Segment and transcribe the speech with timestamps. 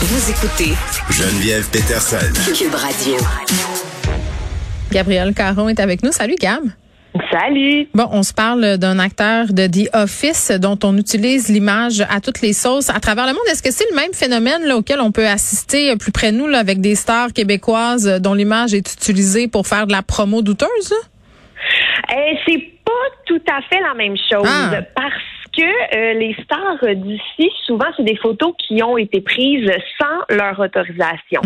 [0.00, 0.74] Vous écoutez
[1.10, 2.16] Geneviève Peterson.
[2.56, 3.16] Cube Radio.
[4.90, 6.12] Gabriel Caron est avec nous.
[6.12, 6.62] Salut Gab.
[7.30, 7.88] Salut.
[7.94, 12.40] Bon, on se parle d'un acteur de The Office dont on utilise l'image à toutes
[12.40, 13.42] les sauces à travers le monde.
[13.50, 16.46] Est-ce que c'est le même phénomène là, auquel on peut assister plus près de nous
[16.48, 20.94] là, avec des stars québécoises dont l'image est utilisée pour faire de la promo douteuse?
[22.12, 22.92] Eh, c'est pas
[23.26, 24.70] tout à fait la même chose Ah.
[24.94, 25.14] parce
[25.56, 30.58] que euh, les stars d'ici, souvent, c'est des photos qui ont été prises sans leur
[30.58, 31.40] autorisation.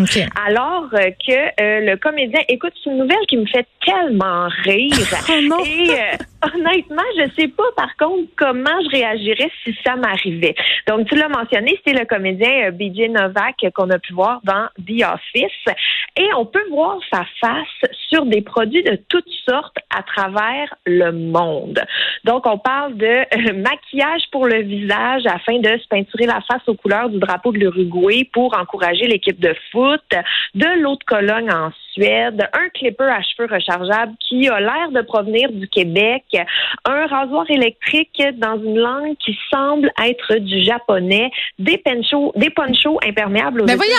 [0.46, 4.92] Alors euh, que euh, le comédien, écoute, c'est une nouvelle qui me fait tellement rire.
[5.26, 5.58] Oh non.
[5.64, 10.54] Et euh, honnêtement, je sais pas par contre comment je réagirais si ça m'arrivait.
[10.86, 14.68] Donc tu l'as mentionné, c'est le comédien euh, BJ Novak qu'on a pu voir dans
[14.86, 15.74] The Office
[16.16, 21.10] et on peut voir sa face sur des produits de toutes sortes à travers le
[21.12, 21.80] monde.
[22.24, 23.52] Donc on parle de euh,
[24.04, 27.58] maquillage pour le visage afin de se peinturer la face aux couleurs du drapeau de
[27.58, 30.02] l'Uruguay pour encourager l'équipe de foot,
[30.54, 35.02] de l'eau de Cologne en Suède, un clipper à cheveux rechargeable qui a l'air de
[35.02, 36.24] provenir du Québec,
[36.84, 42.98] un rasoir électrique dans une langue qui semble être du japonais, des ponchos, des ponchos
[43.06, 43.92] imperméables aux Mais voyons!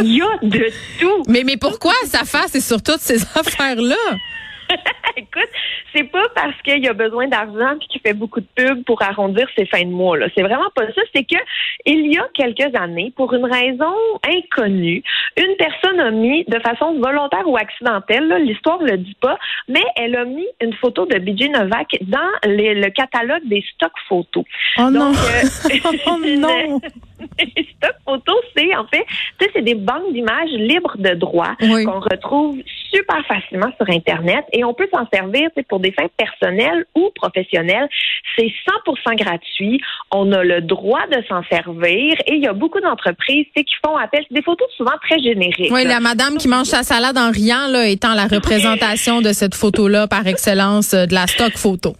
[0.00, 0.66] Il y a de
[0.98, 1.22] tout.
[1.28, 3.96] Mais, mais pourquoi sa face est sur toutes ces affaires-là?
[5.16, 5.48] Écoute,
[5.94, 9.46] c'est pas parce qu'il a besoin d'argent puis qu'il fait beaucoup de pubs pour arrondir
[9.56, 10.16] ses fins de mois.
[10.18, 10.26] Là.
[10.34, 11.02] C'est vraiment pas ça.
[11.14, 11.36] C'est que
[11.86, 13.94] il y a quelques années, pour une raison
[14.26, 15.02] inconnue,
[15.36, 19.82] une personne a mis de façon volontaire ou accidentelle, là, l'histoire le dit pas, mais
[19.96, 24.44] elle a mis une photo de BJ Novak dans les- le catalogue des stocks photos.
[24.78, 25.10] Oh non!
[25.10, 26.80] Donc, euh, oh non!
[27.38, 29.04] les stocks photos, c'est en fait,
[29.38, 31.84] tu sais, c'est des banques d'images libres de droit Oui.
[31.84, 32.58] qu'on retrouve
[32.92, 37.88] super facilement sur Internet et on peut s'en servir pour des fins personnelles ou professionnelles.
[38.36, 38.50] C'est
[38.86, 39.80] 100% gratuit.
[40.10, 43.96] On a le droit de s'en servir et il y a beaucoup d'entreprises qui font
[43.96, 44.24] appel.
[44.28, 45.70] C'est des photos souvent très génériques.
[45.72, 45.94] Oui, là.
[45.94, 50.06] la madame qui mange sa salade en riant, là, étant la représentation de cette photo-là
[50.08, 51.94] par excellence euh, de la stock photo.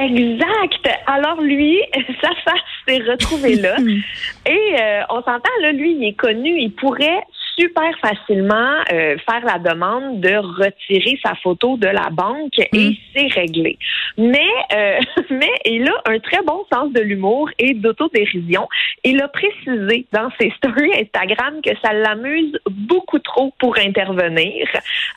[0.00, 0.88] Exact.
[1.06, 1.78] Alors lui,
[2.20, 3.76] sa face s'est retrouvée là.
[4.46, 7.22] Et euh, on s'entend, là, lui, il est connu, il pourrait
[7.58, 13.26] super facilement euh, faire la demande de retirer sa photo de la banque et c'est
[13.34, 13.78] réglé.
[14.16, 14.98] Mais euh,
[15.30, 18.68] mais il a un très bon sens de l'humour et d'autodérision.
[19.04, 24.66] Il a précisé dans ses stories Instagram que ça l'amuse beaucoup trop pour intervenir.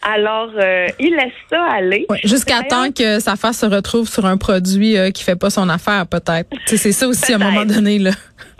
[0.01, 2.06] Alors euh, il laisse ça aller.
[2.09, 5.69] Ouais, Jusqu'à temps que sa face se retrouve sur un produit qui fait pas son
[5.69, 6.50] affaire, peut-être.
[6.66, 8.00] C'est ça aussi à un moment donné.
[8.00, 8.12] là.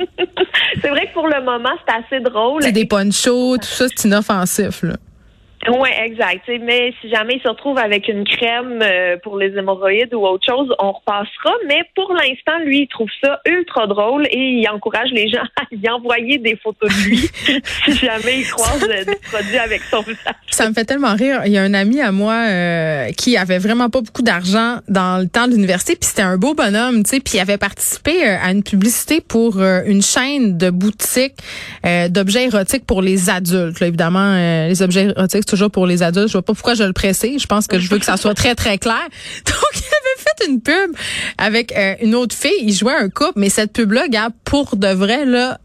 [0.82, 2.64] C'est vrai que pour le moment, c'est assez drôle.
[2.64, 4.84] C'est des ponchos, tout ça, c'est inoffensif.
[4.84, 4.98] Là.
[5.70, 6.50] Oui, exact.
[6.62, 10.46] Mais si jamais il se retrouve avec une crème euh, pour les hémorroïdes ou autre
[10.46, 11.54] chose, on repassera.
[11.68, 15.64] Mais pour l'instant, lui, il trouve ça ultra drôle et il encourage les gens à
[15.72, 17.18] y envoyer des photos de lui
[17.86, 20.34] si jamais il croise euh, des produits avec son visage.
[20.48, 21.42] Ça me fait tellement rire.
[21.46, 25.22] Il y a un ami à moi euh, qui avait vraiment pas beaucoup d'argent dans
[25.22, 28.28] le temps de l'université, puis c'était un beau bonhomme, tu sais, puis il avait participé
[28.28, 31.38] euh, à une publicité pour euh, une chaîne de boutiques
[31.86, 33.80] euh, d'objets érotiques pour les adultes.
[33.80, 36.28] Là, évidemment, euh, les objets érotiques toujours pour les adultes.
[36.28, 37.42] Je vois pas pourquoi je le précise.
[37.42, 39.08] Je pense que je veux que ça soit très très clair.
[39.46, 40.96] Donc il avait fait une pub
[41.38, 42.52] avec euh, une autre fille.
[42.62, 45.60] Il jouait un couple, mais cette pub là, gars, pour de vrai là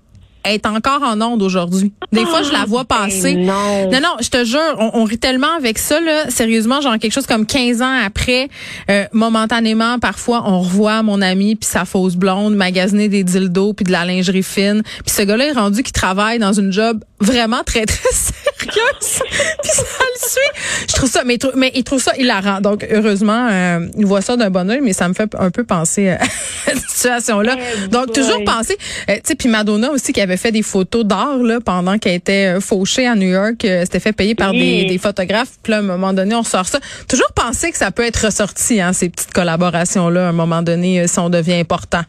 [0.52, 1.92] est encore en onde aujourd'hui.
[2.12, 3.34] Des fois, je la vois passer.
[3.34, 3.90] Ben non.
[3.90, 6.30] Non, non, je te jure, on, on rit tellement avec ça, là.
[6.30, 8.48] Sérieusement, genre quelque chose comme 15 ans après,
[8.90, 13.84] euh, momentanément, parfois, on revoit mon ami puis sa fausse blonde magasiner des dildos puis
[13.84, 14.82] de la lingerie fine.
[15.04, 19.20] Puis ce gars-là est rendu qui travaille dans une job vraiment très, très sérieuse.
[19.62, 20.86] puis ça le suit.
[20.88, 22.60] Je trouve ça, mais, mais il trouve ça hilarant.
[22.60, 25.64] Donc, heureusement, euh, il voit ça d'un bon oeil, mais ça me fait un peu
[25.64, 26.18] penser à
[26.66, 27.56] cette situation-là.
[27.84, 28.76] Eh Donc, toujours penser,
[29.10, 32.14] euh, tu sais, puis Madonna aussi qui avait fait des photos d'art là pendant qu'elle
[32.14, 34.86] était euh, fauchée à New York, euh, c'était fait payer par des, Oui.
[34.86, 35.52] des photographes.
[35.62, 36.78] Puis là, à un moment donné, on sort ça.
[37.08, 40.62] Toujours penser que ça peut être ressorti, hein, ces petites collaborations là, à un moment
[40.62, 42.02] donné, euh, si on devient important.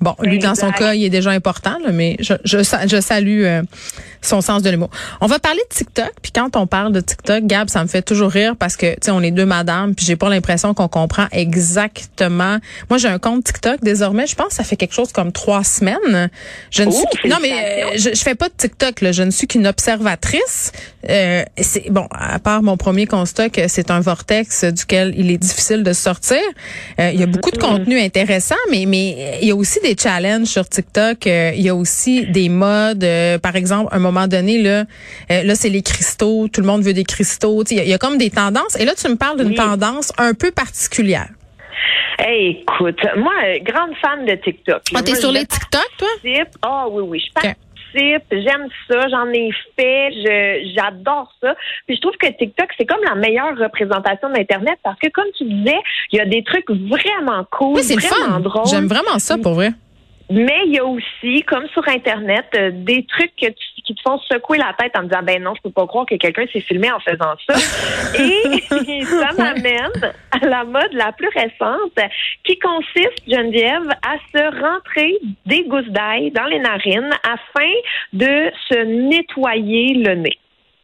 [0.00, 3.44] Bon, lui, dans son cas, il est déjà important, là, mais je, je, je salue
[3.44, 3.62] euh,
[4.22, 4.90] son sens de l'humour.
[5.20, 8.02] On va parler de TikTok, puis quand on parle de TikTok, Gab, ça me fait
[8.02, 10.88] toujours rire parce que, tu sais, on est deux madames, puis j'ai pas l'impression qu'on
[10.88, 12.58] comprend exactement.
[12.90, 15.64] Moi, j'ai un compte TikTok désormais, je pense que ça fait quelque chose comme trois
[15.64, 16.30] semaines.
[16.70, 19.12] Je ne Oh, suis non, mais euh, je, je fais pas de TikTok, là.
[19.12, 20.72] je ne suis qu'une observatrice.
[21.08, 25.38] Euh, c'est bon, à part mon premier constat que c'est un vortex duquel il est
[25.38, 26.38] difficile de sortir.
[27.00, 29.96] Euh, il y a beaucoup de contenu intéressant, mais mais il y a aussi des
[29.98, 31.26] challenges sur TikTok.
[31.26, 33.02] Euh, il y a aussi des modes.
[33.04, 34.84] euh, par exemple, un moment donné là,
[35.30, 36.48] euh, là c'est les cristaux.
[36.52, 37.62] Tout le monde veut des cristaux.
[37.70, 38.78] Il y, a- il y a comme des tendances.
[38.78, 39.54] Et là, tu me parles d'une Oui.
[39.54, 41.28] tendance un peu particulière.
[42.18, 44.82] Hey, écoute, moi, euh, grande fan de TikTok.
[44.94, 46.08] Ah, t'es sur les TikTok, toi?
[46.62, 47.58] Ah oui, oui, je participe
[47.94, 51.54] j'aime ça, j'en ai fait, je j'adore ça.
[51.86, 55.44] Puis je trouve que TikTok, c'est comme la meilleure représentation d'Internet parce que, comme tu
[55.44, 55.76] disais,
[56.10, 58.40] il y a des trucs vraiment cool, Oui, vraiment fun.
[58.40, 58.66] drôles.
[58.70, 59.72] J'aime vraiment ça, pour vrai.
[60.30, 64.00] Mais il y a aussi, comme sur Internet, euh, des trucs que tu- qui te
[64.02, 66.60] font secouer la tête en disant ben non, je peux pas croire que quelqu'un s'est
[66.60, 67.54] filmé en faisant ça.
[68.18, 71.98] Et ça m'amène à la mode la plus récente
[72.44, 75.14] qui consiste, Geneviève, à se rentrer
[75.46, 77.70] des gousses d'ail dans les narines afin
[78.12, 80.38] de se nettoyer le nez.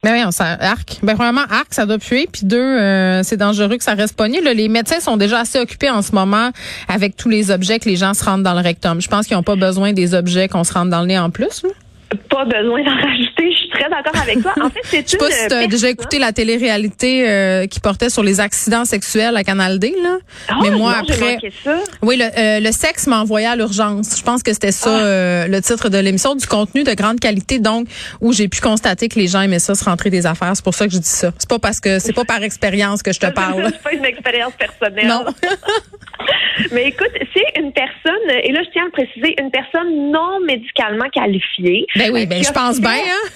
[0.05, 0.99] Ben oui, on s'en arc.
[1.03, 2.29] Ben premièrement, arc, ça doit puer.
[2.33, 4.41] Puis deux, euh, c'est dangereux que ça reste pogné.
[4.41, 6.51] Là, les médecins sont déjà assez occupés en ce moment
[6.87, 9.01] avec tous les objets que les gens se rendent dans le rectum.
[9.01, 11.31] Je pense qu'ils n'ont pas besoin des objets qu'on se rentre dans le nez en
[11.31, 11.65] plus.
[11.65, 11.71] là.
[12.31, 14.53] Pas besoin d'en rajouter, je suis très d'accord avec toi.
[14.63, 17.81] En fait, c'est Je sais pas si tu as déjà écouté la télé-réalité euh, qui
[17.81, 19.95] portait sur les accidents sexuels à Canal D.
[20.03, 20.17] Là.
[20.49, 21.77] Ah, Mais moi, non, après, ça.
[22.03, 24.17] Oui, le, euh, le sexe m'a envoyé à l'urgence.
[24.19, 25.03] Je pense que c'était ça Ah.
[25.03, 27.89] euh, le titre de l'émission, du contenu de grande qualité, donc
[28.21, 30.53] où j'ai pu constater que les gens aimaient ça se rentrer des affaires.
[30.55, 31.33] C'est pour ça que je dis ça.
[31.39, 33.65] C'est pas parce que c'est pas par expérience que je te parle.
[33.71, 35.07] C'est pas une expérience personnelle.
[35.07, 35.25] Non.
[36.73, 40.41] Mais écoute, c'est une personne, et là je tiens à le préciser, une personne non
[40.45, 41.87] médicalement qualifiée.
[41.99, 42.91] Ben oui, euh, ben je pense bien.
[42.91, 43.29] Hein?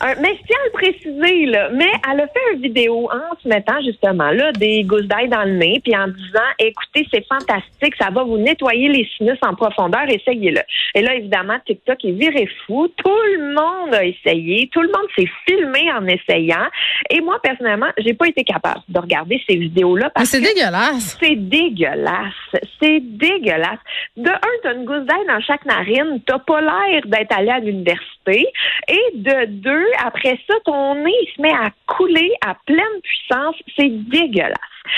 [0.00, 1.68] un- mais je tiens à le préciser, là.
[1.72, 5.44] Mais elle a fait une vidéo en se mettant justement là des gousses d'ail dans
[5.44, 9.54] le nez, puis en disant écoutez, c'est fantastique, ça va vous nettoyer les sinus en
[9.54, 10.60] profondeur, essayez-le.
[10.94, 12.88] Et là, évidemment, TikTok est viré fou.
[12.96, 16.66] Tout le monde a essayé, tout le monde s'est filmé en essayant.
[17.10, 20.46] Et moi, personnellement, j'ai pas été capable de regarder ces vidéos-là Mais parce c'est que
[20.54, 21.18] dégueulasse.
[21.22, 22.62] c'est dégueulasse.
[22.80, 23.78] C'est dégueulasse.
[24.16, 26.20] De un, t'as une gousse d'ail dans chaque narine.
[26.26, 28.05] T'as pas l'air d'être allé à l'université.
[28.28, 33.54] Et de deux, après ça, ton nez il se met à couler à pleine puissance.
[33.78, 34.52] C'est dégueulasse.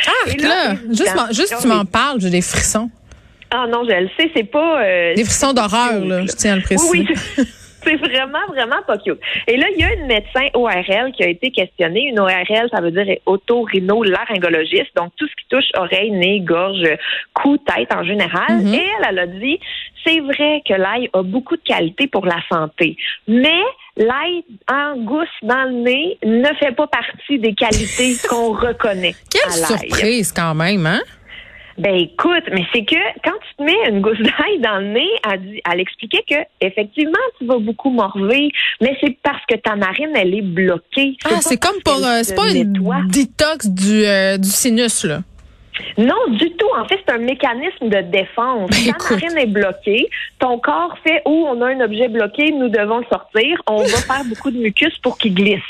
[0.06, 2.90] Ah, là, là, juste, juste tu m'en parles, j'ai des frissons.
[3.50, 4.82] Ah non, je le sais, c'est pas...
[4.82, 6.90] euh, Des frissons d'horreur, là, je tiens à le préciser.
[6.90, 7.06] Oui,
[7.38, 7.44] oui.
[7.84, 9.20] C'est vraiment, vraiment pas cute.
[9.46, 12.08] Et là, il y a une médecin ORL qui a été questionnée.
[12.08, 16.82] Une ORL, ça veut dire otorhinolaryngologiste, donc tout ce qui touche oreille, nez, gorge,
[17.34, 18.58] cou, tête en général.
[18.62, 18.74] Mhm.
[18.74, 19.60] Et elle, elle a dit,
[20.04, 22.96] c'est vrai que l'ail a beaucoup de qualité pour la santé,
[23.26, 23.62] mais
[23.96, 29.52] l'ail en gousse dans le nez ne fait pas partie des qualités qu'on reconnaît Quelle
[29.52, 29.78] à l'ail.
[29.78, 31.00] surprise quand même, hein?
[31.78, 35.08] Ben écoute, mais c'est que quand tu te mets une gousse d'ail dans le nez,
[35.70, 38.50] elle, expliquait que effectivement tu vas beaucoup morver,
[38.80, 41.16] mais c'est parce que ta narine elle est bloquée.
[41.24, 42.72] Ah, c'est comme pour euh, c'est pas une
[43.08, 45.20] détox du euh, du sinus là.
[45.96, 46.68] Non, du tout.
[46.78, 48.70] En fait, c'est un mécanisme de défense.
[48.70, 49.22] Ben, Ta écoute.
[49.22, 50.08] narine est bloquée,
[50.38, 53.60] ton corps fait où on a un objet bloqué, nous devons le sortir.
[53.66, 55.60] On va faire beaucoup de mucus pour qu'il glisse.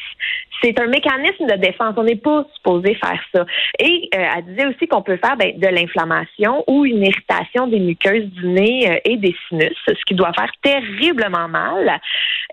[0.61, 1.95] C'est un mécanisme de défense.
[1.97, 3.47] On n'est pas supposé faire ça.
[3.79, 7.79] Et euh, elle disait aussi qu'on peut faire ben, de l'inflammation ou une irritation des
[7.79, 12.01] muqueuses du nez euh, et des sinus, ce qui doit faire terriblement mal.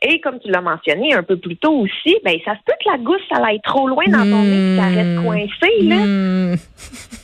[0.03, 2.91] Et comme tu l'as mentionné un peu plus tôt aussi, ben ça se peut que
[2.91, 5.23] la gousse ça aille trop loin dans ton nez, ça reste Hmm.
[5.23, 5.95] coincé là.
[5.95, 6.55] Hmm.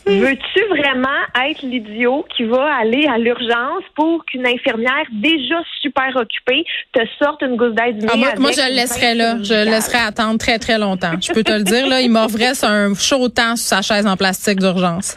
[0.06, 1.08] Veux-tu vraiment
[1.48, 7.42] être l'idiot qui va aller à l'urgence pour qu'une infirmière déjà super occupée te sorte
[7.42, 9.38] une gousse nez Ah, moi, moi, je le laisserais pince là.
[9.44, 11.14] Je le laisserais attendre très, très longtemps.
[11.22, 12.02] Je peux te le dire, là.
[12.02, 15.16] Il m'offrait un chaud temps sur sa chaise en plastique d'urgence.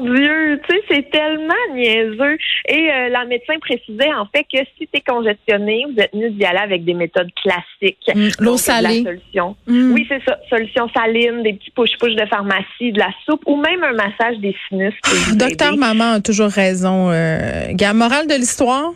[0.00, 2.38] Mon Dieu, tu sais, c'est tellement niaiseux.
[2.68, 6.30] Et euh, la médecin précisait en fait que si tu es congestionné, vous êtes mieux
[6.30, 8.10] d'y aller avec des méthodes classiques.
[8.14, 9.02] Mm, l'eau salée.
[9.02, 9.56] La solution.
[9.66, 9.92] Mm.
[9.92, 10.38] Oui, c'est ça.
[10.48, 14.54] Solution saline, des petits push-push de pharmacie, de la soupe ou même un massage des
[14.68, 14.94] sinus.
[15.34, 15.76] Docteur.
[15.76, 17.10] Maman a toujours raison.
[17.10, 18.92] Euh, morale de l'histoire,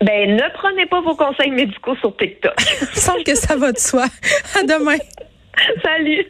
[0.00, 2.54] Ben, ne prenez pas vos conseils médicaux sur TikTok.
[2.80, 4.04] il me semble que ça va de soi.
[4.54, 4.96] À demain.
[5.82, 6.26] Salut!